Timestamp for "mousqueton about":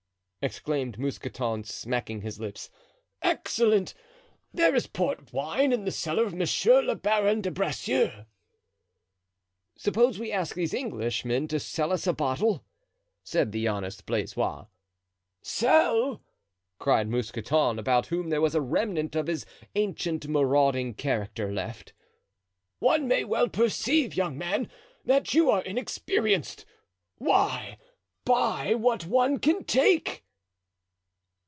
17.07-18.07